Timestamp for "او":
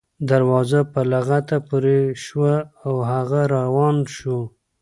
2.85-2.95